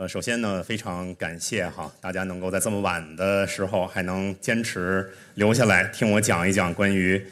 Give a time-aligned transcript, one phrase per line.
[0.00, 7.22] 呃，首先呢，非常感谢哈，大家能够在这么晚的时候还能坚持留下来听我讲一讲关于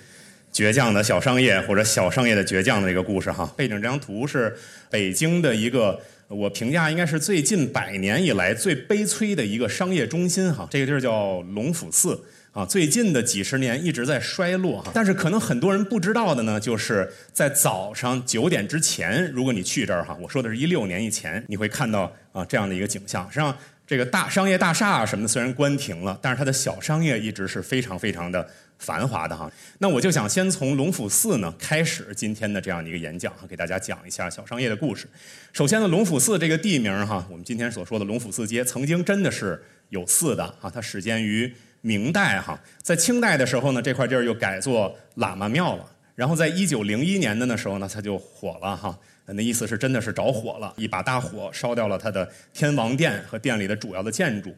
[0.52, 3.50] 倔强的小商业或者小商业的倔强的这个故事哈。
[3.56, 4.54] 背景这张图是
[4.90, 5.98] 北京的一个，
[6.28, 10.68] 我评价应该是最近百年以来最悲催的一个商业中心哈。
[10.70, 12.22] 这个地儿叫龙府寺。
[12.58, 23.24] 啊，最近的几十年一直在衰落哈，但是可能很多人不知道的呢，就是在早上九点之前，如果你去这儿哈，我说的是一六年以前，你会看到啊这样的一个景象。
[23.30, 28.44] 实际上，这个大商业大厦什么的虽然关停了，但是它的小商业一直是非常非常的
[28.80, 29.48] 繁华的哈。
[29.78, 35.06] 那我就想先从龙府寺呢开始今天的这样的一个演讲哈，给大家讲一下小商业的故事。
[35.52, 41.54] 首先呢，龙府寺这个地名哈，我们今天所说的龙府寺街，曾经真的是有寺的啊，它始建于。
[41.80, 45.84] 明代哈，在清代的时候呢，这块地儿又改做喇嘛庙了。
[46.14, 48.98] 然后在一九零一年的那时候呢，它就火了哈。
[49.26, 54.54] 那意思是真的是着火了，一把大火烧掉了它的天王殿和殿里的主要的建筑。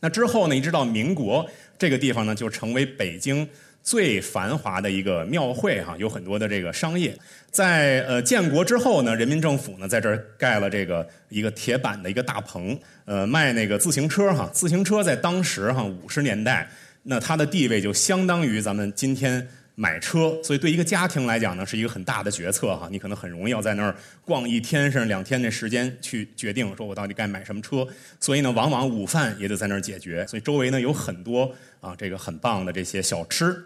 [0.00, 3.48] 那之后呢，一直到民国，这个地方呢就成为北京。
[3.88, 7.16] 最繁华的一个庙会哈，有很多的这个商业。
[7.50, 14.46] 在呃建国之后呢，人民政府呢在这儿盖了这个一个铁板的一个大棚，呃卖那个自行车哈。
[14.52, 16.68] 自行车在当时哈五十年代，
[17.04, 22.90] 那它的地位就相当于咱们今天买车，所以对一个家庭来讲呢是一个很大的决策哈。
[22.90, 27.88] 你可能很容易要在那儿逛一天甚至两天的时间去决定说我到底该买什么车。
[28.20, 30.26] 所以呢，往往午饭也得在那儿解决。
[30.26, 31.50] 所以周围呢有很多
[31.80, 33.56] 啊这个很棒的这些小吃。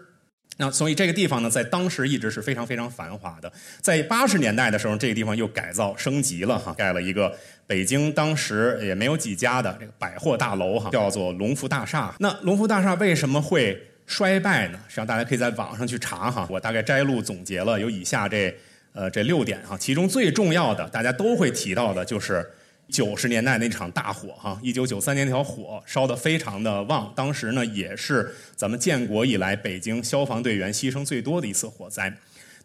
[0.57, 3.51] 那所以这个地方呢，在当时一直是非常非常繁华的。
[3.81, 12.13] 在八十年代的时候，这个地方又改造升级了哈，盖了一个北京当时也没有几家的这个百货大楼哈，叫做龙福大厦。
[12.19, 14.79] 那龙福大厦为什么会衰败呢？
[14.87, 18.55] 实际上大家可以在网上去查哈，我大概摘录总结了有以下这
[18.93, 22.47] 呃这六点哈，其中最重要的大家都会提到的就是。
[22.93, 32.15] 九十年代那场大火哈，一九九三年那条火烧得非常的旺，当时呢也是咱们建国以来北京消防队员牺牲最多的一次火灾。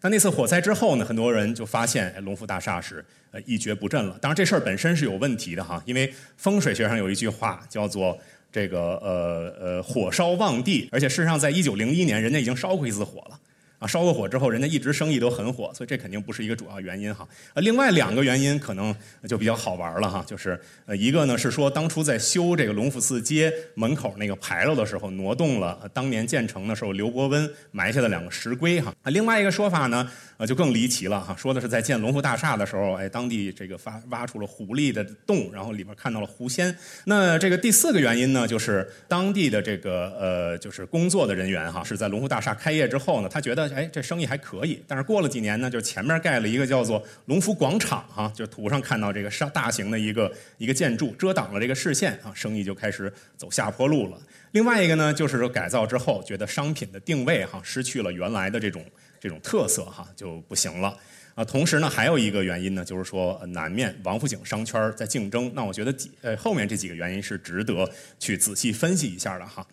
[0.01, 4.15] 那那次火灾之后呢，很多人就发现龙福大厦是呃一蹶不振了。
[4.21, 8.15] 当然这事儿本身是有问题的哈，因为风水学上有一句话叫做
[8.51, 13.39] 这个呃呃火烧旺地，而且事实上在一九零一年人家已经烧过一次火了。
[13.79, 17.25] 啊，烧过火之后，人家一直生意都很火，所以这肯定不是一个主要原因哈。
[17.53, 18.93] 呃，另外两个原因可能
[19.25, 28.93] 就比较好玩了哈，就是呃，一个呢是说当初在修这个龙福寺街门口那个牌楼的时候，挪动了当年建成的时候刘伯温埋下的两个石龟哈。
[29.01, 36.75] 啊，另外一个说法呢，呃，就更离奇了哈，说的是在建龙福大厦的时候，哎，当地这个发挖出了狐狸的洞，然后里边看到了狐仙。
[37.05, 43.68] 那这个第四个原因呢，就是当地的这个呃，就是工作的人员哈，是在龙福大厦开业之后呢，他觉得。
[43.73, 54.17] 哎，这生意还可以，但是过了几年呢，就前面盖了一个叫做龙福广场哈，就图上看到这个上大型的一个一个建筑，遮挡了这个视线啊，生意就开始走下坡路了。
[54.51, 58.83] 另外一个呢，就是说改造之后，觉得商品的定位哈失去了原来的这种
[59.19, 60.97] 这种特色哈，就不行了
[61.35, 61.45] 啊。
[61.45, 65.51] 同时呢，还有一个原因呢，就是说南面王府井商圈在竞争。
[65.53, 69.65] 那我觉得几呃后面这几个原因是值得去仔细分析一下的哈。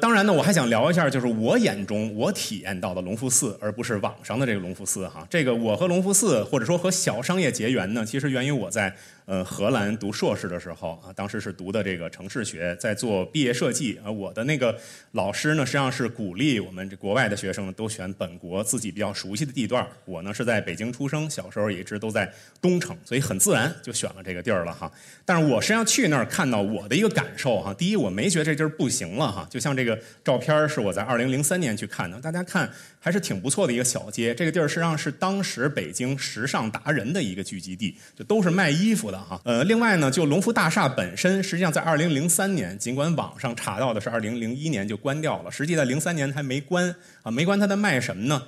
[0.00, 5.26] 当然呢，我还想聊一下，就是我眼中我体验到的隆福寺，而不是网上的这个隆福寺哈。
[5.28, 8.94] 这个我和隆福寺，或者说和小商业结缘呢，其实源于我在。
[9.28, 14.10] 呃，荷兰读硕士的时候啊，当时是读的这个城市学，在做毕业设计啊。
[14.10, 14.74] 我的那个
[15.12, 19.86] 老师呢，实际上是鼓励我们这国外的学生都选本国自己比较熟悉的地段。
[20.06, 22.32] 我呢是在北京出生，小时候也一直都在
[22.62, 24.90] 东城，所以很自然就选了这个地儿了哈。
[25.26, 34.34] 但是我实际上去那儿看到我的一个感受哈，第一我没觉得这地儿不行了哈，就像这个这个照片是我在二零零三年去看的，大家看还是挺不错的一个小街。
[34.34, 39.18] 这个地儿实际上是当时北京时尚达人的一个聚集地，就都是卖衣服的。
[39.18, 48.42] 哈，呃，另外呢，就龙福大厦本身，实际上在二零零三年，尽管网上查到的是二零零一年就关掉了，实际在零三年还没关啊，没关它在卖什么呢？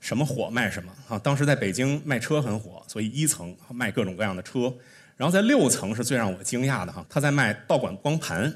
[0.00, 1.18] 什么火卖什么啊？
[1.18, 4.72] 当时在北京卖车很火，所以一层卖各种各样的车，
[5.18, 8.50] 然后在六层是最让我惊讶的哈，他在卖道馆光盘。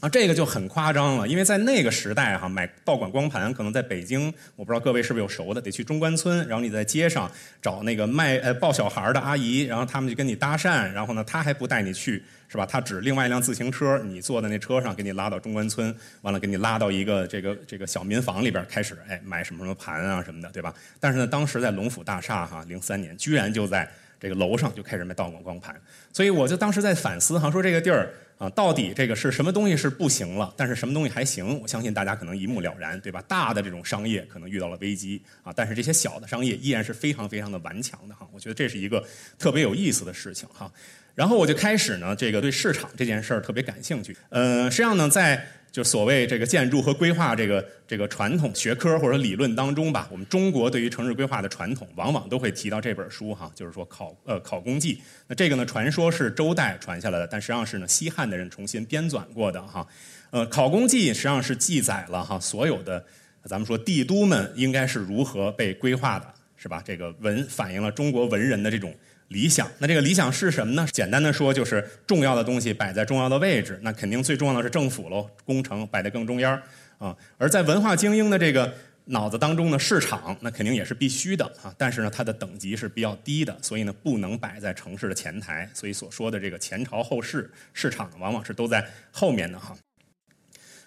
[0.00, 7.30] 啊，这个就很夸张了，因为在那个时代哈，买道馆光盘可能在北京，我不知道各位是不是有熟的，得去中关村，然后你在街上
[7.62, 12.66] 找那个卖呃抱小孩的阿姨，然后他们就跟你搭讪，然后呢，他还不带你去，是吧？
[12.66, 20.74] 他指另外一辆自行车，你坐在那车上，给你拉到中关村，完了给你拉到一个这个这个小民房里边，开始哎买什么什么盘啊什么的，对吧？
[21.00, 23.88] 但是呢，当时在龙府大厦哈，零三年居然就在
[24.20, 25.74] 这个楼上就开始卖道馆光盘，
[26.12, 28.12] 所以我就当时在反思哈，说这个地儿。
[28.38, 30.52] 啊，到底这个是什么东西是不行了？
[30.56, 31.58] 但是什么东西还行？
[31.60, 33.22] 我相信大家可能一目了然，对吧？
[33.26, 38.28] 大的这种商业可能遇到了危机啊，但是这些小的商业依然是非常非常的顽强的哈。
[38.32, 39.02] 我觉得这是一个
[39.38, 40.70] 特别有意思的事情哈。
[41.14, 44.14] 然后我就开始呢，这个对市场这件事儿特别感兴趣。
[44.28, 45.46] 呃，实际上呢，在
[45.76, 55.02] 就所谓这个建筑和规划这个这个传统学科或者理论当中吧，我们中国对于城市规划的传统，往往都会提到这本书哈，就是说考呃考工记。
[55.26, 59.86] 那这个呢，传说是周代传下来的，但实际上是呢西汉的人重新编纂过的哈。
[60.30, 63.04] 呃，考工记实际上是记载了哈所有的
[63.44, 66.26] 咱们说帝都们应该是如何被规划的，
[66.56, 66.82] 是吧？
[66.82, 68.94] 这个文反映了中国文人的这种。
[69.28, 70.86] 理想，那这个理想是什么呢？
[70.92, 73.76] 简单的说，就是重要的东西摆在重要的位置。
[73.82, 76.60] 那肯定最重要的是政府喽，工程摆在更中央
[76.98, 77.16] 啊。
[77.36, 78.72] 而在文化精英的这个
[79.06, 81.74] 脑子当中呢，市场那肯定也是必须的啊。
[81.76, 85.68] 但是呢，它的等级是比较低的，所以呢，不能摆在城市的前台。
[85.74, 89.76] 所以所说的这个前朝后市，市场往往是都在后面的哈。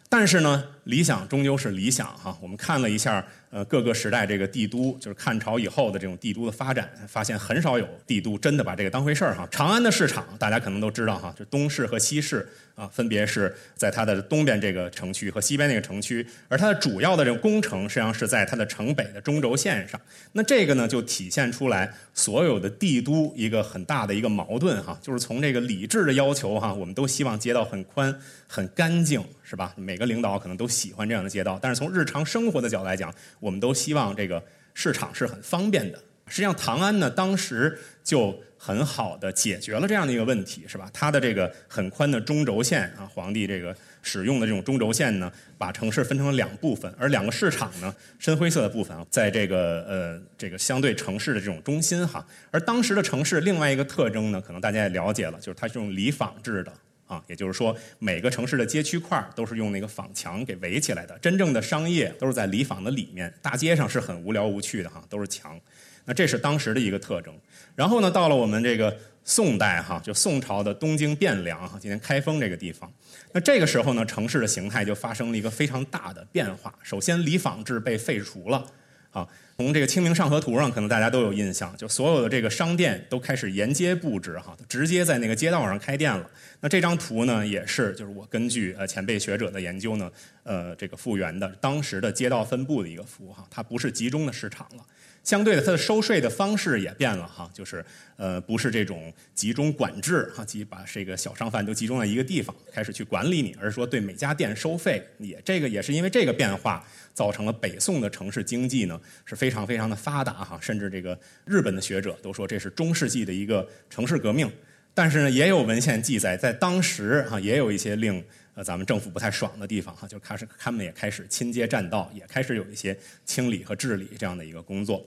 [0.07, 2.37] 但是呢，理想终究是理想哈。
[2.41, 3.25] 我们看了一下。
[3.51, 9.47] 呃，各个时代这个帝都，就是汉朝以后的这种帝都的发展，发现很少有帝都真的把这个当回事儿哈。
[9.49, 19.99] 长安的市场，大家可能都知道哈，就东市和西市啊，分别是在它的东边这个城区和西边那个城区，而它的主要的这个工程实际上是在它的城北的中轴线上。
[20.33, 28.15] 那这个呢，就体现出来所有的帝都一个很大的一个矛盾哈，就是从这个理智的要求哈，我们都希望街道很宽、
[28.47, 29.73] 很干净，是吧？
[29.75, 34.43] 每个领导可能都喜欢这样的街道，但是从日常生活的角度来讲，我们都希望这个
[34.73, 35.99] 市场是很方便的。
[36.27, 40.87] 实际上，唐安呢，当时就很好的解决了这样的一个问题，是吧？
[40.93, 52.23] 它的这个很宽的中轴线啊，皇帝这个使用的这种中轴线呢，把城市分成了两部分，而两个市场呢，深灰色的部分啊，在这个呃这个相对城市的这种中心哈。
[52.51, 56.71] 而当时的城市另外一个特征呢，可能大家也了解了，就是它是用里坊制的。
[57.09, 61.17] 啊，也就是说，每个城市的街区块都是用那个坊墙给围起来的。
[61.17, 65.59] 真正的商业都是在里坊的里面，大街上是很无聊无趣的哈，都是墙。
[66.05, 67.33] 那这是当时的一个特征。
[67.75, 72.91] 然后呢，到了我们这个宋代哈，就宋朝的东京汴梁哈，今天开封这个地方。
[73.31, 76.71] 那这个时候呢，城市的形态就发生了一个非常大的变化。
[76.83, 78.63] 首先，里坊制被废除了。
[79.11, 79.27] 啊，
[79.57, 86.29] 从这个《清明上河图》上，可能大家都有印象，就所有的这个商店都开始沿街布置，哈，直接在那个街道上开店了。
[86.61, 90.11] 那这张图呢，也是就是我根据呃前辈学者的研究呢，
[90.43, 94.85] 呃，这个复原的当时的街道分布的一个图，哈，它不是集中的市场了。
[95.23, 97.85] 相对的，它的收税的方式也变了，哈，就是
[98.17, 105.05] 呃，不是这种集中管制，哈，即把这个小商贩都集中在一个地方开始去管理你，而是说对每家店收费。
[105.19, 106.85] 也这个也是因为这个变化。
[107.11, 114.49] 造成了北宋的城市经济呢是非常非常的发达哈，甚至这个日本的学者都说这是中世纪的一个城市革命。
[114.93, 118.23] 但是呢，也有文献记载，在当时哈也有一些令
[118.59, 125.01] 呃咱们政府不太爽的地方哈，就开始他们也开始亲街占道，也开始有一些清理和治理这样的一个工作。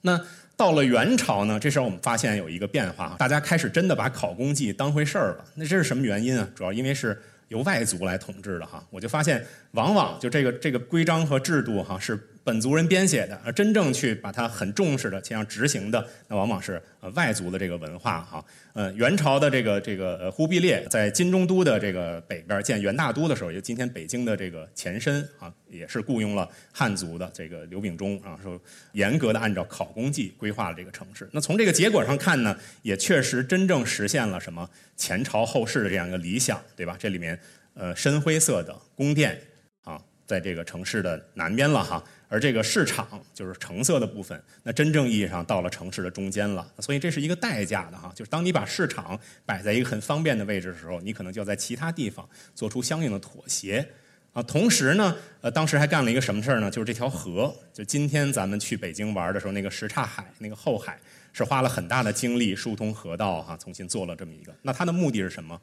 [0.00, 0.20] 那
[0.56, 5.44] 到了元朝呢，这时候我们发现有一个变化，大家开始真的把考功绩当回事儿了。
[5.54, 6.48] 那这是什么原因啊？
[6.56, 7.16] 主要因为是。
[7.48, 12.18] 由外族来统治的哈，我就发现往往就这个这个规章和制度哈是。
[12.44, 18.44] 本族人编写的，而真正去把它很重视的，且要执行的，那往往是呃外族的这个文化哈。
[18.72, 28.60] 呃，元朝的这个这个忽必烈在金中都的这个北边建元大都的时候，就今天北京的这个前身啊，也是雇佣了汉族的这个刘秉忠啊，说
[28.92, 31.28] 严格的按照考功绩规划了这个城市。
[31.32, 36.96] 那从这个结果上看呢，也确实真正实现了什么前朝后世的这样一个理想，对吧？
[36.98, 37.38] 这里面
[37.74, 39.38] 呃深灰色的宫殿
[39.84, 42.02] 啊，在这个城市的南边了哈。
[42.32, 48.10] 而这个市场就是橙色的部分，那真正意义上到了城市的中间了，所以这是一个代价的哈。
[48.14, 53.86] 就是当你把市场摆在一个很方便的位置的时候，你可能就要在其他地方做出相应的妥协
[54.32, 54.42] 啊。
[54.44, 56.70] 同时呢，呃，当时还干了一个什么事儿呢？
[56.70, 60.98] 就是这条河，就今天咱们去北京玩的时候，那个什刹海，那个后海，
[61.34, 64.54] 是花了很大的精力疏通河道哈，重新做了这么一个。
[64.62, 65.60] 那它的目的是什么？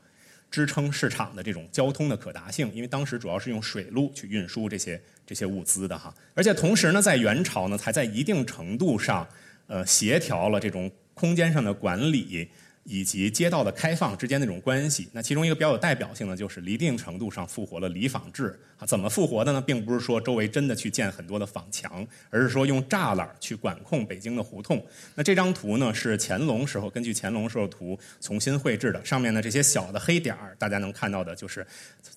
[0.52, 9.28] 支撑市场的这种交通的可达性，因为当时主要是用水路去运输这些这些物资的哈，而且同时呢，在元朝呢，才在一定程度上，
[9.68, 12.50] 呃，协调了这种空间上的管理。
[12.90, 18.86] 以及街道的开放之间那种关系，那其中一个比较有代表性的，就是一定程度上复活了里坊制啊。
[18.86, 19.62] 怎么复活的呢？
[19.62, 24.84] 并不是说周围真的去建很多的坊墙，而是说用栅栏去管控北京的胡同。
[25.14, 29.06] 那这张图呢，是乾隆时候根据乾隆时候图重新绘制的。
[29.06, 31.66] 上面呢这些小的黑点儿，大家能看到的就是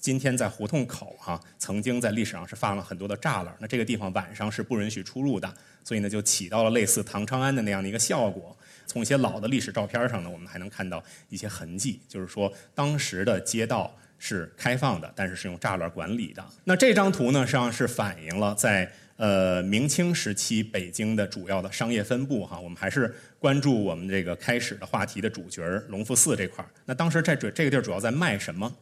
[0.00, 3.54] 今天在胡同口哈，曾经在历史上是放了很多的栅栏。
[3.58, 5.52] 那这个地方晚上是不允许出入的，
[5.84, 8.56] 所以呢就起到了类似唐长安的那样的一个效果。
[8.92, 16.44] 从一些老的历史照片上呢，我们还能看到一些痕迹，就是说当时的街道是开放的，但是是用栅栏管理的。
[16.64, 18.92] 那这张图呢，实际上是反映了在。
[19.16, 26.68] 呃明清时期北京的主要的商业分布哈，我们还是关注我们这个开始的话题的主角隆福寺这块儿。
[26.86, 28.74] 那当时在这这个地儿主要在卖什么？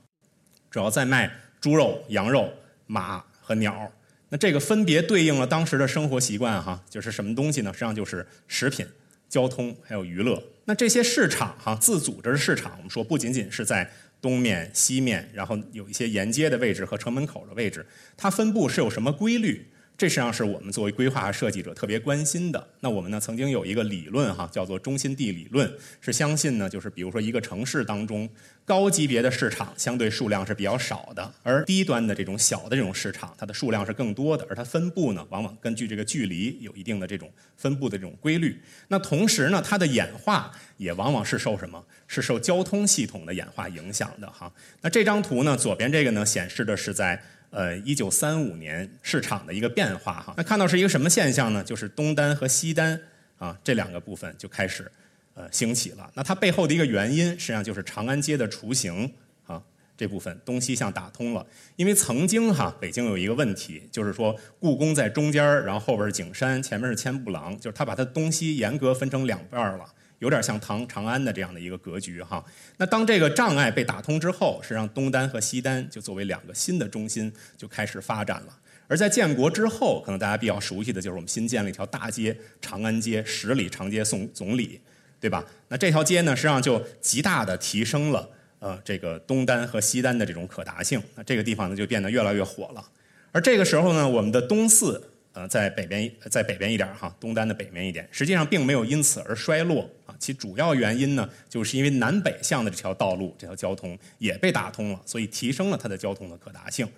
[0.71, 2.51] 主要在卖猪肉、羊肉、
[2.87, 3.91] 马和鸟。
[4.31, 7.71] 那这个分别对应了当时的生活习惯哈，就是什么东西呢？
[7.71, 8.87] 实际上就是食品、
[9.31, 10.43] 交通还有娱乐。
[10.67, 19.67] 那这些市场哈，自组织市场，我们说不仅仅是在东面、西面，然后有一些沿街的位置和城门口的位置，它分布是有什么规律？
[20.01, 22.69] 这实际上是我们作为规划设计者特别关心的。
[22.81, 28.27] 那我们呢，曾经有一个理论哈，叫做中心地理论，是相信呢，就是比如说一个城市当中，
[28.65, 38.59] 高级别的市场相对数量是比较少的，而低端的这种小的这种市场，它的数量是更多的，而它分布呢，往往根据这个距离有一定的这种分布的这种规律。
[38.89, 41.85] 那同时呢，它的演化也往往是受什么？
[42.07, 44.51] 是受交通系统的演化影响的哈。
[44.81, 47.23] 那这张图呢，左边这个呢，显示的是在。
[47.51, 51.65] 呃，一九三五年市场的一个变化哈，那看到是一个什么现象呢？
[51.65, 53.01] 就是东单和西单
[53.39, 54.91] 啊这两个部分就开始
[55.35, 56.09] 呃兴起了。
[56.15, 59.13] 那它背后的一个原因，实际上就是长安街的雏形
[59.47, 59.61] 啊
[59.97, 61.45] 这部分东西向打通了。
[61.75, 69.85] 因为曾经哈北京有一个问题，就是说故宫在中间然后后边是景山，前面是千步廊，就是它把它东西严格分成两半了。
[70.21, 72.43] 有点像唐长安的这样的一个格局哈。
[72.79, 78.59] 那当这个障碍被打通之后，实际上东单和西单就作为两个新的中心就开始发展了。
[78.87, 84.81] 而在建国之后，可能大家比较熟悉的就是我们新建了一条大街——长安街，十里长街送总理，
[85.21, 85.45] 对吧？
[85.69, 91.03] 那这条街呢，实际上就极大的提升了呃这个东单和西单的这种可达性。
[91.15, 92.85] 那这个地方呢，就变得越来越火了。
[93.33, 95.10] 而这个时候呢，我们的东四。
[95.33, 100.15] 呃，在北边，在北边一点哈，东单的北面一点，实际上并没有因此而衰落啊。
[100.19, 106.89] 其主要原因呢，就是因为南北向的这条道路，这条交通也被打通了，所以提升了它的交通的可达性。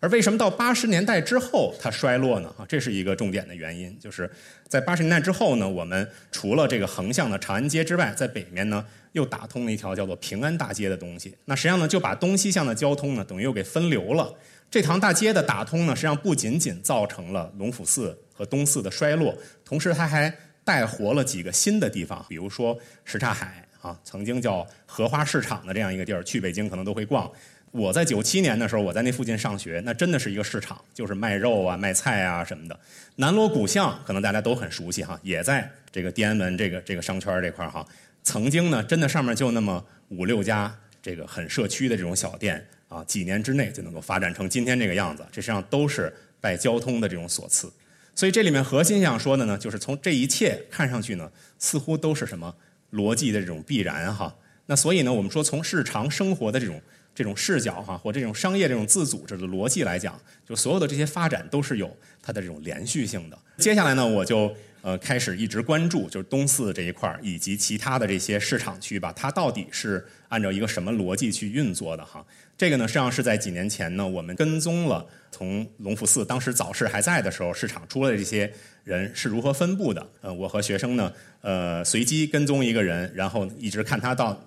[0.00, 2.52] 而为什么到八十年代之后它衰落呢？
[2.58, 4.28] 啊，这是一个重点的原因，就是
[4.68, 11.34] 在八十年代之后呢，我们除了这个横向的长安街之外，在北面呢又打通了一条叫做平安大街的东西。
[11.46, 14.34] 那实际上呢，就把东西向的交通呢，等于又给分流了。
[14.70, 20.32] 这条大街的打通呢，实际上不仅仅造成了隆福寺和东寺的衰落，同时它还
[20.64, 27.30] 带活了几个新的地方，比如说什刹海啊，曾经叫荷花市场的这样一个地儿，去北京可能都会逛。
[27.70, 32.78] 我在九七年的时候，我在那附近上学，那真的是一个市场，就是卖肉啊、卖菜啊什么的。
[33.16, 37.86] 南锣鼓巷可能大家都很熟悉哈，也在这个天安门这个这个商圈这块哈。
[38.22, 42.66] 曾经呢，真的上面就那么五六家这个很社区的这种小店。
[42.88, 47.72] 啊，几年之内就能够发展成今天这个样子，这实际上都是拜交通的这种所赐。
[48.14, 52.54] 所以这里面核心想说的呢，就是从这一切看上去呢，似乎都是什么
[52.92, 54.34] 逻辑的这种必然哈。
[54.66, 56.80] 那所以呢，我们说从日常生活的这种
[57.14, 63.38] 这种视角哈，或这种商业这种自组织的逻辑来讲，就所有的这些发展都是有它的这种连续性的。
[63.58, 64.54] 接下来呢，我就。
[64.86, 72.24] 呃，开始一直关注就是东四这一块儿，以及其他的这些市场区吧，它到底是按照一个什么逻辑去运作的哈？
[72.56, 78.48] 这个呢，实际上是在几年前呢，我们跟踪了从隆福寺当时早市还在的时候，市场出来的这些
[78.84, 80.06] 人是如何分布的。
[80.20, 84.40] 呃，我和学生呢，呃，随机跟踪一个人，然后一直看他到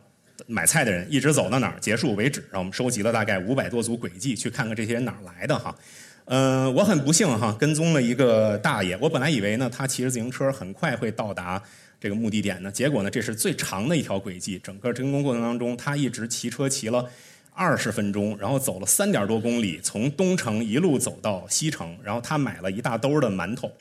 [0.48, 5.76] 买菜的人一直走到哪儿结束为止，然后我们收集了大概五百多组轨迹，去看看这些人哪儿来的哈。
[6.32, 8.96] 嗯，我很不幸哈，跟踪了一个大爷。
[8.98, 11.60] 我本来以为呢，他骑着自行车很快会到达
[12.00, 12.72] 这个目的点呢。
[12.72, 14.60] 结果呢，这是最长的一条轨迹。
[14.64, 17.04] 整个跟踪过程当中，他一直骑车骑了
[17.52, 21.98] 二十分钟，然后走了三点多公里，从东城一路走到西城。
[22.04, 23.72] 然后他买了一大兜的馒头，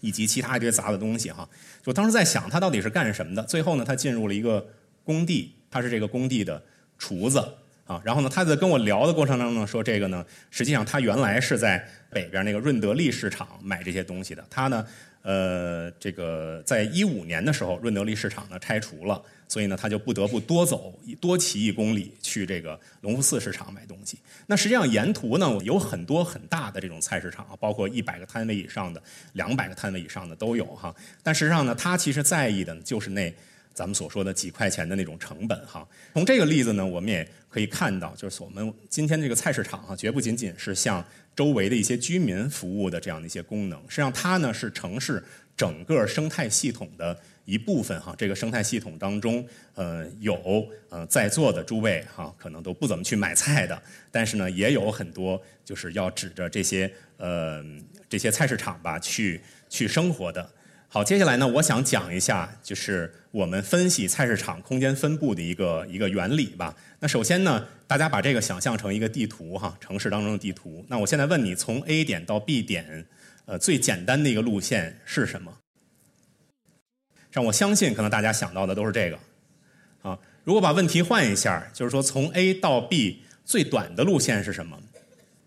[0.00, 1.46] 以及其他一堆杂的东西哈。
[1.82, 3.42] 就当时在想，他到底是干什么的？
[3.42, 4.66] 最后呢，他进入了一个
[5.04, 6.62] 工地，他是这个工地的
[6.96, 7.44] 厨子。
[7.86, 14.42] 啊，然后呢，他在跟我聊的过程当中呢，说这个呢，实际上他原来是在北边那个润德利市场买这些东西的。
[14.48, 14.86] 他呢，
[15.20, 24.18] 呃，这个在一五年的时候，润德利市场呢拆除了，所以呢，他就不得不多走多骑一公里去这个隆福寺市场买东西。
[24.46, 29.02] 那实际上沿途呢有很多很大的这种菜市场，包括一百个摊位以上的、
[29.34, 30.94] 两百个摊位以上的都有哈。
[31.22, 33.30] 但实际上呢，他其实在意的就是那。
[33.74, 41.04] 咱们所说的几块钱的那种成本哈，从这个例子呢，我们也可以看到，就是我们今天这个菜市场哈，绝不仅仅是向
[41.34, 45.22] 周围的一些居民服务的这样的一些功能，实际上它呢是城市
[45.56, 48.14] 整个生态系统的一部分哈。
[48.16, 57.60] 这个生态系统当中，呃，有呃在座的诸位哈，可能都不怎么去买菜的，但是呢，也有很多就是要指着这些呃
[58.08, 60.48] 这些菜市场吧去去生活的。
[60.94, 66.72] 好，接下来呢，我想讲一下，就是我们分析菜市场空间分布的一个一个原理吧。
[67.00, 70.86] 那首先呢，大家把这个想象成一个地图哈，城市当中的地图。
[70.88, 73.04] 那我现在问你，从 A 点到 B 点，
[73.46, 75.52] 呃最简单的一个路线是什么？
[77.32, 79.18] 让我相信，可能大家想到的都是这个
[80.02, 80.16] 啊。
[80.44, 84.78] 如果把问题换一下，就是说从 A 到 B 最短的路线是什么？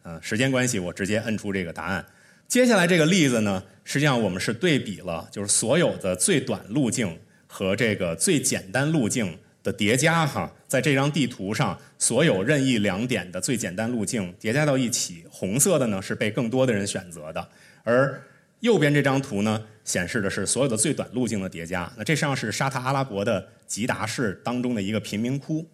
[0.03, 2.05] 嗯，时间关系，我直接摁出这个答案。
[2.47, 10.53] 接下来这个例子呢，实际上我们是对比了，就是所有的最短路径和这个最简单路径的叠加哈。
[10.65, 17.49] 在这张地图上，所有任意两点的最简单路径叠加到一起，红色的呢是被更多的人选择的，
[17.83, 18.21] 而
[18.61, 21.91] 右边这张图呢，显示的是所有的最短路径的叠加。
[21.97, 25.69] 那这实际上是沙特阿拉伯的吉达市当中的一个贫民窟，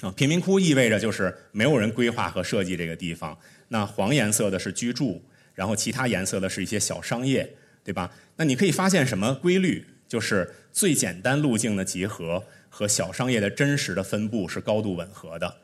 [0.00, 3.38] 啊，贫民窟意味着就是没有人规划和设计这个地方。
[3.68, 7.54] 那黄颜色的是居住，然后其他颜色的是一些小商业，
[7.84, 8.12] 对吧？
[8.36, 9.84] 那你可以发现什么规律？
[10.08, 15.56] 就是最简单路径的集合和小商业的真实的分布是高度吻合的，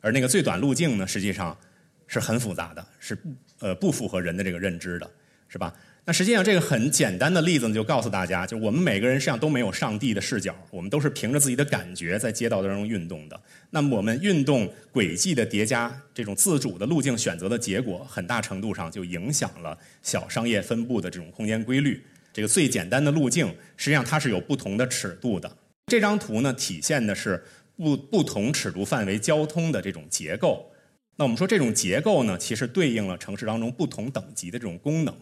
[0.00, 1.58] 而那个最短路径呢，实际上
[2.06, 3.16] 是很复杂的，是
[3.60, 5.10] 呃不符合人的这个认知的。
[5.48, 5.72] 是吧？
[6.08, 13.38] 那实际上这个很简单的例子呢，就告诉大家，就是我们每个人实际上都没有上帝的视角，我们都是凭着自己的感觉在街道当中运动的。
[13.70, 22.00] 那么我们运动轨迹的叠加，这种自主的路径选择的结果，很大程度上就影响了小商业分布的这种空间规律。
[22.32, 25.50] 这个最简单的路径，实际上它是有不同的尺度的。
[25.88, 27.42] 这张图呢，体现的是
[27.76, 30.70] 不不同尺度范围交通的这种结构。
[31.16, 35.12] 那我们说这种结构呢，其实对应了城市当中不同等级的这种功能。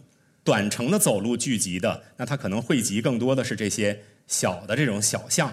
[0.44, 5.52] 短程的走路聚集的，那它可能汇集更多的是这些小的这种小巷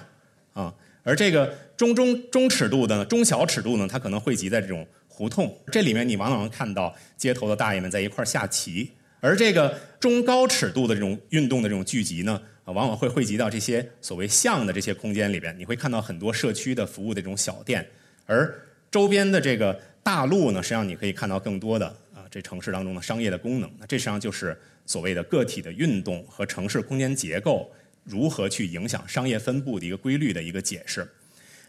[0.53, 5.57] 啊，而这个中中中尺度的呢中小尺度呢，它可能汇集在这种胡同。
[5.71, 15.57] 这里面你往往能看到街头的大爷们在一块下棋，而这个中高尺度的这种运动的这种聚集呢，啊，往往会汇集到这些所谓巷的这些空间里边。
[15.57, 17.88] 你会看到很多社区的服务的这种小店，
[18.25, 18.53] 而
[18.91, 21.95] 周边的这个大路呢，实际上你可以看到更多的，
[22.32, 23.70] 这城市当中的商业的功能。
[23.78, 24.58] 那这实际上就是。
[24.84, 27.72] 所谓的个体的运动和城市空间结构
[28.04, 31.08] 如何去影响商业分布的一个规律的一个解释，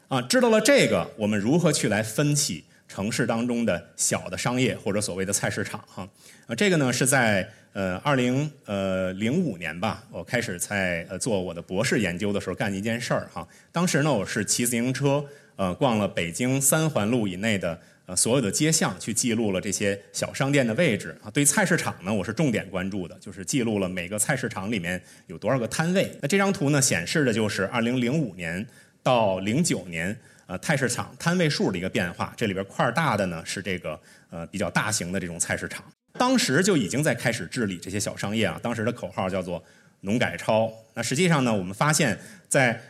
[0.09, 5.85] 啊，知道了这个，我们如何去来分析城市当中的小的商业或者所谓的菜市场？
[5.87, 6.09] 哈，
[6.47, 13.47] 啊，这个呢是在呃二零呃零五年吧，我开始在呃做我的博士研究的时候干的一件事儿哈。
[13.71, 15.25] 当时呢，我是骑自行车
[15.57, 17.79] 呃逛了北京三环路以内的。
[18.17, 21.31] 所有的街巷去记录了这些小商店的位置啊。
[21.31, 26.11] 对菜市场呢，我是重点关注的，就是记录了每个菜市场里面有多少个摊位。
[26.21, 28.67] 那这张图呢，显示的就是2005年
[29.03, 32.33] 到09年呃菜市场摊位数的一个变化。
[32.37, 33.99] 这里边块大的呢是这个
[34.31, 35.85] 呃比较大型的这种菜市场。
[36.19, 38.61] 当时就已经在开始治理这些小商业啊。
[38.63, 39.63] 当时的口号叫做
[40.03, 40.73] “农改超”。
[40.95, 42.81] 那实际上呢，我们发现，在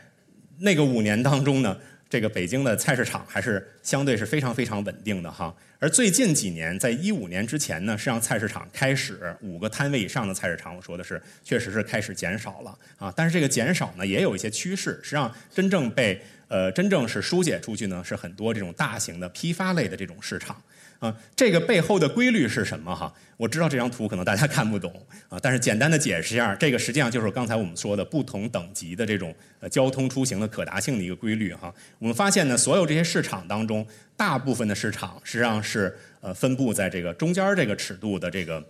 [0.59, 1.77] 那个五年当中呢。
[2.13, 20.55] 这个北京的菜市场还是相对是非常非常稳定的哈，而最近几年，在一五年之前呢，实际上菜市场开始五个摊位以上的菜市场，我说的是确实是开始减少了啊，但是这个减少呢也有一些趋势，实际上真正被呃真正是疏解出去呢，是很多这种大型的批发类的这种市场。
[21.03, 23.13] 啊，这个背后的规律是什么哈？
[23.35, 31.73] 我知道这张图可能大家看不懂啊，但是简单的解释一下，这个实际上就是刚才我们说的不同等级的这种呃交通出行的可达性的一个规律哈。
[31.99, 33.85] 我们发现呢，所有这些市场当中，
[34.15, 38.63] 大部分的市场实际上是呃分布在这个中间这个尺度的这个。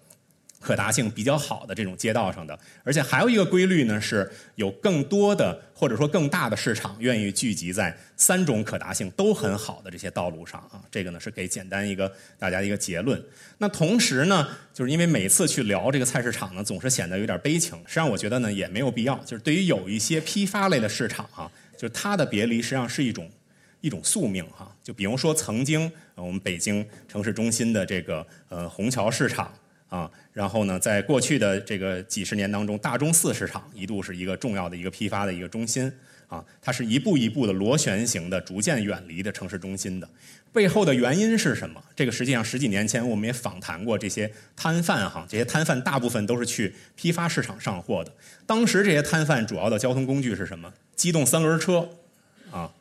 [0.64, 10.82] 可达性比较好的这种街道上的，而且还有一个规律呢，是有更多的或者说更大的市场愿意聚集在三种可达性都很好的这些道路上啊。
[10.90, 13.22] 这个呢是给简单一个大家一个结论。
[13.58, 17.78] 那同时呢，就是因为每次去聊这个菜市场呢，总是显得有点悲情。
[17.80, 19.18] 实际上我觉得呢也没有必要。
[19.26, 23.30] 就是对于有一些批发类的市场啊，就是它的别离实际上是一种
[23.82, 24.74] 一种宿命哈。
[24.82, 29.54] 就比如说曾经我们北京城市中心的这个呃虹桥市场。
[29.94, 35.94] 啊，然后呢，在过去的这个几十年当中，大钟寺市场一度是一个重要的一个批发的一个中心
[36.28, 40.10] 啊，它是一步一步的螺旋形的，逐渐远离的城市中心的。
[40.52, 41.80] 背后的原因是什么？
[41.96, 48.12] 这个实际上十几年前我们也访谈过这些摊贩哈，这些摊贩大部分都是去批发市场上货的。
[48.48, 50.74] 当时这些摊贩主要的交通工具是什么？
[50.96, 51.88] 机动三轮车
[52.50, 52.72] 啊，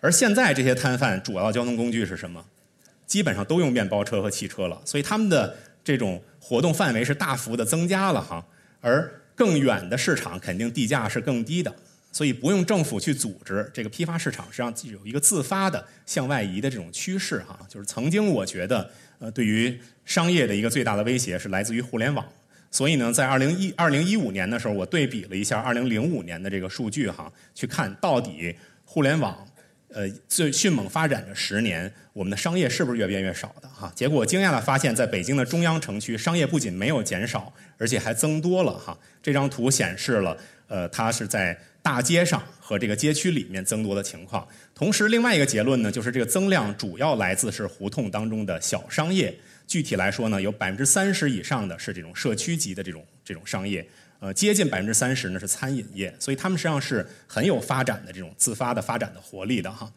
[0.00, 2.46] 而现在这些摊贩主要交通工具是什么？
[3.06, 5.54] 基本上都用面包车和汽车了，所以他们的
[5.86, 6.22] 这种。
[6.48, 8.46] 活动范围是大幅的增加了哈，
[8.80, 11.74] 而更远的市场肯定地价是更低的，
[12.12, 17.58] 所以不用政府去组织这个批发市场，实际上有一个自发的向外移的这种趋势哈。
[17.68, 22.24] 就是曾经我觉得，呃，对于商业的一个最大的威胁是来自于互联网，
[22.70, 29.45] 所以呢，在二零一二零一五年的时候，我对比了一下二零零五年的这个数据哈，去看到底互联网
[29.88, 33.90] 呃，最迅猛发展的十年，我们的商业是不是越变越少的哈？
[33.94, 38.98] 结果惊讶的发现，在北京的中央城区，商业不仅没有减少，而且还增多了哈。
[39.22, 44.46] 这张图显示了，呃，它是在大街上和这个街区里面增多的情况。
[44.74, 49.34] 同时，另外一个结论呢，就是这个增量主要来自是胡同当中的小商业。
[49.66, 53.86] 具体来说呢，有百分之三十以上的是这种社区级的这种这种商业。
[54.18, 59.92] 呃，接近百分之三十呢是餐饮业，所以他们实际上是很有发展的这种自发的发展的活力的哈。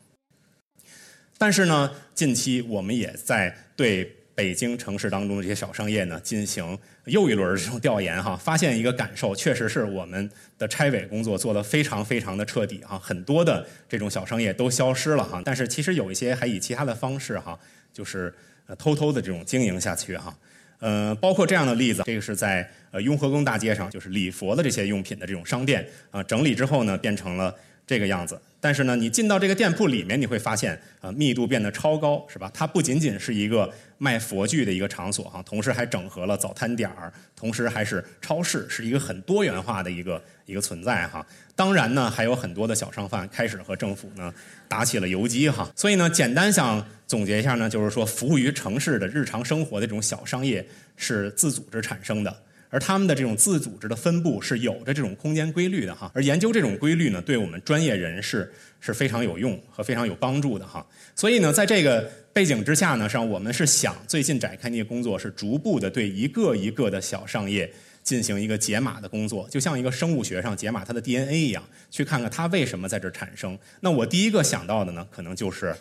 [1.37, 17.57] 但是呢，近期我们也在对北京城市当中的这些小商业呢进行又一轮这种调研哈，发现一个感受，确实是我们的拆违工作做得非常非常的彻底哈，很多的这种小商业都消失了哈，但是其实有一些还以其他的方式哈，
[17.93, 18.33] 就是
[18.77, 20.37] 偷偷的这种经营下去哈。
[20.79, 27.53] 呃，包括这样的例子，这个是在呃雍和宫大街上，就是礼佛的这些用品的这种商店啊，整理之后呢，变成了
[27.85, 28.39] 这个样子。
[28.61, 32.51] 但是呢，你进到这个店铺里面，你会发现啊，密度变得超高，是吧？
[32.53, 41.25] 它不仅仅是一个卖佛具的一个场所哈，同时还整合了早餐点儿，同时还是超市，是一个很多元化的一个一个存在哈。
[41.55, 44.33] 当然呢，还有很多的小商贩开始和政府呢
[44.67, 45.71] 打起了游击哈。
[45.75, 50.67] 所以呢，简单想总结一下呢，就是说，服务于城市的日常生活的这种小商业
[50.97, 52.43] 是自组织产生的。
[52.69, 60.85] 而他们的这种自组织的分布是有着这种空间规律的哈，而研究这种规律呢，对我们专业人士是非常有用和非常有帮助的哈。
[61.15, 62.01] 所以呢，在这个
[62.31, 67.71] 背景之下呢，上我们是想最近展开那个工作，是逐步的对一个一个的小商业
[68.03, 73.57] 进行一个解码的工作，就像一个生物学上解码它的 DNA 一样，去看看它为什么在这产生。
[73.81, 75.75] 那我第一个想到的呢，可能就是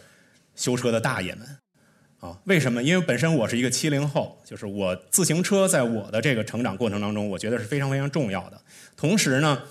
[0.56, 1.46] 修车的大爷们。
[2.20, 2.82] 啊，为什么？
[2.82, 8.60] 因为本身我是一个七零后，就是我自行车在我的这个成长过程当中，我觉得是非常非常重要的。
[8.96, 9.62] 同时呢，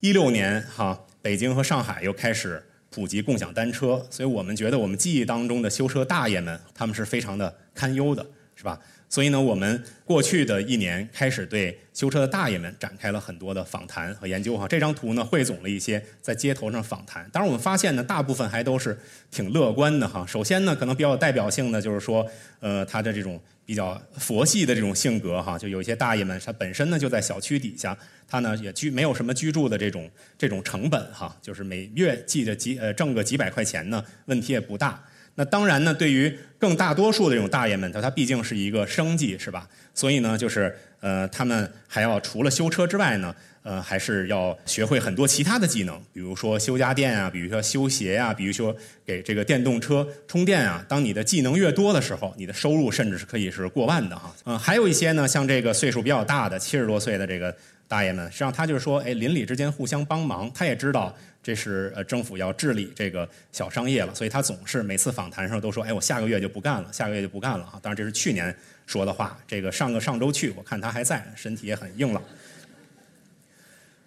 [0.00, 8.78] 一六年哈，北京和上海又开始普及共享单车，所以我们觉得我们记忆当中的修车大爷们，他们是非常的堪忧的，是吧？
[9.08, 14.66] 所以呢，我们过去的一年开始对修车的大爷们展开了很多的访谈和研究哈。
[14.66, 17.28] 这张图呢，汇总了一些在街头上访谈。
[17.32, 18.98] 当然，我们发现呢，大部分还都是
[19.30, 20.26] 挺乐观的哈。
[20.26, 35.00] 首先呢，可能比较有代表性的就是说，呃，他的这种比较佛系的这种性格哈，就有一些大爷们，他本身呢就在小区底下，他呢也居没有什么居住的这种这种成本哈，就是每月记着几呃挣个几百块钱呢，问题也不大。
[35.36, 39.68] 那当然呢，对于更大多数的这种大爷们，他他毕竟是一个生计，是吧？
[39.92, 50.84] 所以呢，就是呃，他们还要除了修车之外呢，呃，还是要学会很多其他的技能，比如说修家电啊，比如说修鞋啊，比如说给这个电动车充电啊。
[50.88, 54.32] 当你的技能越多的时候，你的收入甚至是可以是过万的哈。
[54.44, 57.54] 嗯，还有一些呢，像这个岁数比较大的七十多岁的这个
[57.88, 61.12] 大爷们，实际上他就是说，哎，邻里之间互相帮忙，他也知道。
[61.44, 69.38] 这是呃政府要治理这个小商业了，所以他总是每次访谈上都说：“哎，我下个月就不干了，下个月就不干了。”哈，当然这是去年说的话。
[69.46, 72.22] 这个上个上周去，我看他还在，身体也很硬朗。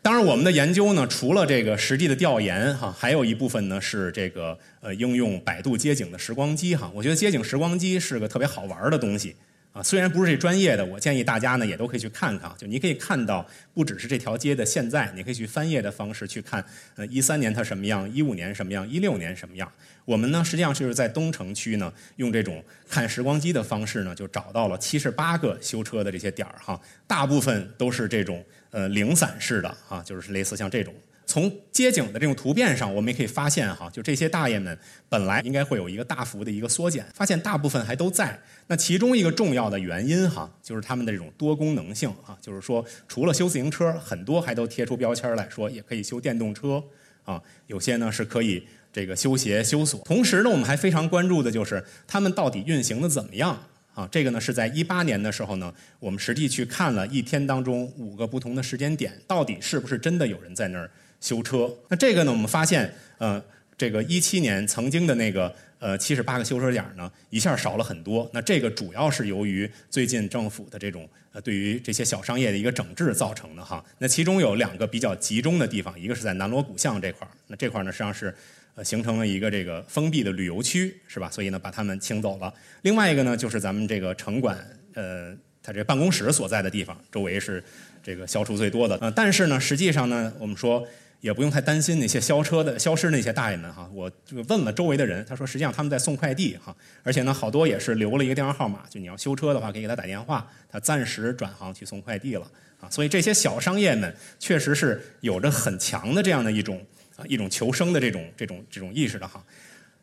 [0.02, 6.91] 当然，我们的研究呢，除了这个实际的调研哈，还有一部分呢是这个呃应用百度街景的时光机哈。
[6.95, 9.36] 我觉得街景时光机是个特别好玩的东西。
[9.77, 12.51] 啊，虽然不是这专业的，我建议大家呢也都可以去看看。
[12.57, 16.65] 就你可以看到，不只是这条街的现在，你可以去翻页的方式去看。
[16.95, 19.71] 呃，一三年它什么样，一五年什么样，一六年什么样。
[20.03, 30.91] 我们呢实际上就是在东城区呢，用这种看时光机的方式呢，就找到了七十八个修车的这些点儿哈，大部分都是这种呃零散式的哈，就是类似像这种。
[31.27, 34.75] 从街景的这种图片上，我们也可以发现哈，就这些大爷们
[35.09, 38.39] 本来应该会有一个大幅的一个缩减，发现大部分还都在。
[38.67, 46.81] 那其中一个重要的原因哈，就是他们的这种多功能性啊，就是说除了修自行车，很多还都贴出标签来说也可以修电动车
[47.25, 49.99] 啊，有些呢是可以这个修鞋修锁。
[50.05, 53.61] 同时呢，我们还非常关注的就是他们到底运行的怎么样
[53.93, 54.07] 啊？
[54.09, 60.89] 这个呢是在一八年的时候呢，我们实际去看了一天当中五个不同的时间点，到底是不是真的有人在那儿。
[61.19, 62.32] 修车，那这个呢？
[62.32, 63.43] 我们发现，呃，
[63.77, 68.30] 这个一七年曾经的那个呃七十八个修车点呢，一下少了很多。
[68.34, 73.84] 那这个主要是由于最近政府的这种呃对于这些小商业的一个整治造成的哈。
[73.97, 78.34] 那其中有两个比较集中的地方，一个是在南锣鼓巷这块儿，那这块儿呢实际上是
[78.75, 81.30] 呃形成了一个这个封闭的旅游区，是吧？
[81.32, 82.53] 所以呢把他们清走了。
[82.84, 84.58] 另外一个呢就是咱们这个城管
[84.93, 87.63] 呃他这办公室所在的地方，周围是
[88.03, 88.97] 这个消除最多的。
[89.01, 90.88] 呃，但是呢实际上呢我们说。
[91.19, 102.49] 也不用太担心那些消车的消失那些大爷们哈，我就问了周围的人，他说实际上他们在送快递哈，而且呢好多也是留了一个电话号码，就你要修车的话可以给他打电话，他暂时转行去送快递了
[102.80, 109.43] 啊，所以这些小商业们确实是有着很强的这样的一种啊，一种求生的这种这种这种意识的哈。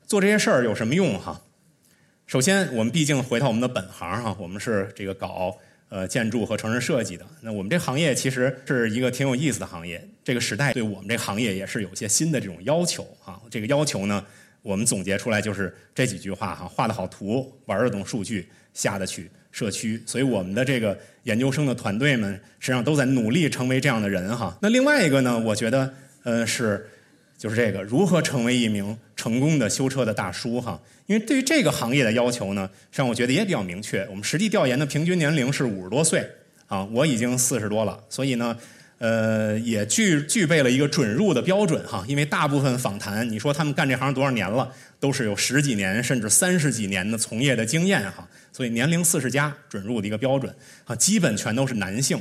[0.07, 1.41] 做这些事儿有什么用哈？
[2.27, 5.57] 首先，我们毕竟回到我们的本行哈，我们是这个搞
[5.89, 7.25] 呃建筑和城市设计的。
[7.41, 10.03] 那我们这行业其实是一个挺有意思的行业。
[10.23, 13.41] 这个时代对我们这行业也是有些新的这种要求啊。
[13.51, 14.25] 这个要求呢，
[14.63, 20.03] 我们总结出来就是这几句话哈：画得好图，玩得懂数据，下得去社区。
[20.07, 24.57] 所以我们的这个研究生的团队们实际上都在努力成为这样的人哈。
[24.63, 26.89] 那另外一个呢，我觉得呃是。
[27.37, 30.81] 就是这个如何成为一名成功的修车的大叔哈？
[31.07, 34.07] 因为对于这个行业的要求呢，实际上我觉得也比较明确。
[34.09, 36.27] 我们实际调研的平均年龄是五十多岁
[36.67, 38.57] 啊，我已经四十多了，所以呢，
[38.99, 42.03] 呃，也具具备了一个准入的标准哈。
[42.09, 48.27] 因为大部分访谈，你说他们干这行多少年了，都是有十几年甚至三十几年的从业的经验哈。
[48.51, 52.19] 所以年龄四十加准入的一个标准啊，基本全都是男性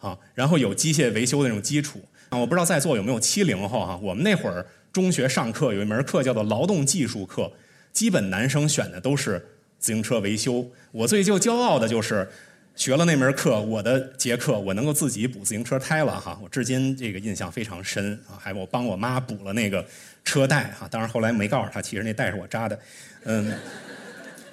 [0.00, 2.02] 啊，然后有机械维修的那种基础。
[2.28, 3.96] 啊，我不知道在座有没有七零后哈？
[4.02, 7.52] 我们那会儿中学上课有一门课叫做劳动技术课，
[7.92, 9.38] 基本男生选的都是
[9.78, 10.70] 自行车维修。
[10.92, 12.28] 我最就骄傲的就是
[12.74, 16.38] 学了那门课，我的节课我能够自己补自行车胎了哈！
[16.42, 19.84] 我至今这个印象非常深啊，还我帮我妈补了那个
[20.24, 20.88] 车带哈。
[20.90, 22.78] 当然后来没告诉她，其实那带是我扎的。
[23.24, 23.52] 嗯，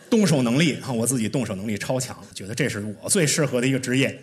[0.10, 4.19] 动手能力哈，我自己动手能力超强，觉得这是我最适合的一个职业。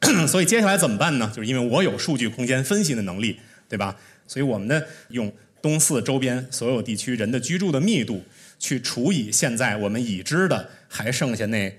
[0.28, 1.32] 所以接下来怎么办呢？
[1.34, 3.38] 就是因为我有数据空间分析的能力，
[3.68, 3.96] 对吧？
[4.26, 5.30] 所以我们的用
[5.64, 8.22] 东四周边所有地区人的居住的密度
[8.58, 11.74] 去除以现在我们已知的还剩下那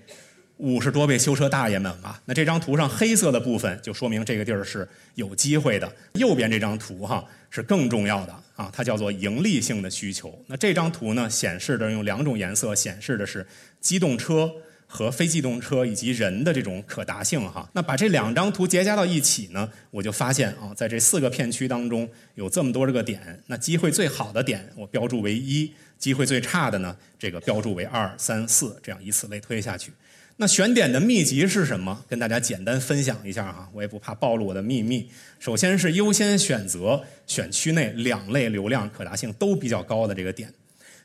[0.57, 2.19] 五十多位修车大爷们吧。
[2.25, 5.87] 那这张图上黑色的部分就说明这个地儿是有机会的。
[6.13, 10.43] 右边这张图哈是更重要的啊，它叫做盈利性的需求。
[10.47, 13.45] 那这张图呢显示的用两种颜色显示的是
[13.79, 14.51] 机动车。
[14.95, 29.91] 和非机动车以及人的这种可达性哈，那把这两张图叠加到一起呢，我就发现啊，在这四个片区当中有这么多这个点，那机会最好的点我标注为一，机会最差的呢，这个标注为二三四，这样以此类推下去。
[30.37, 32.05] 那选点的秘籍是什么？
[32.07, 35.09] 跟大家简单分享一下哈，我也不怕暴露我的秘密。
[35.39, 40.53] 首先是优先选择选区内两类流量可达性都比较高的这个点，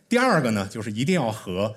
[0.09, 1.75] 第二个呢，就是一定要和。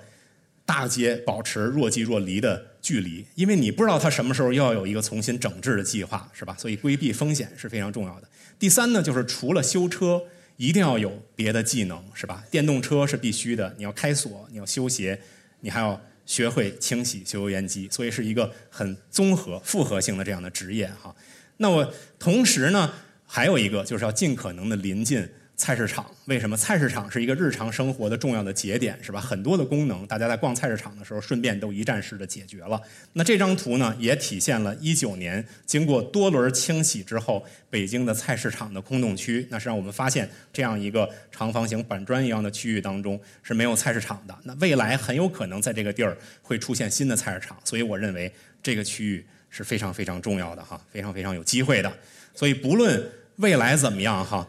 [0.66, 6.56] 大街保持若即若离的距离，因为你不知道它什么时候要有一个重新整治的计划，是吧？
[6.58, 8.28] 所以规避风险是非常重要的。
[8.58, 10.22] 第三呢，就是除了修车，
[10.56, 12.42] 一定要有别的技能，是吧？
[12.50, 15.20] 电动车是必须的，你要开锁，你要修鞋，
[15.60, 21.14] 你还要学会清洗修油烟机，所以是一个很综合、复合性的这样的职业哈。
[21.58, 22.90] 那我同时呢，
[23.26, 25.28] 还有一个就是要尽可能的临近。
[25.56, 26.56] 菜市场为什么？
[26.56, 29.20] 菜市场是一个日常生活的重要的节点，是吧？
[29.20, 32.80] 很多的功能，大家在逛菜市场的时候，顺便都一站式的解决了。
[33.12, 39.46] 那这张图呢，也体现了一九年经过多轮清洗之后，北京的菜市场的空洞区。
[39.48, 44.36] 那是让我们发现，这样一个长方形板砖一样的区域当中是没有菜市场的。
[44.42, 51.92] 那未来很有可能在这个地儿会出现新的菜市场，所以我认为这个区域是非常非常重要的哈，非常非常有机会的。
[52.34, 53.00] 所以不论
[53.36, 54.46] 未来怎么样哈。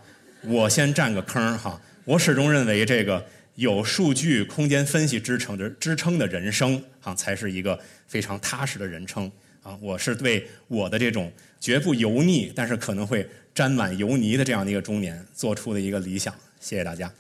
[0.48, 9.32] 我先占个坑哈，我始终认为这个有数据空间分析支撑的支撑的人生啊，才是一个非常踏实的人称
[9.64, 9.78] 啊。
[9.82, 16.34] 我是对我的这种绝不油腻，但是可能会沾满油泥的这样的一个中年做出的一个理想。
[16.60, 17.12] 谢谢大家。